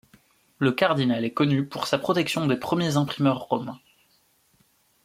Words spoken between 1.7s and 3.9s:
sa protection des premiers imprimeurs romains.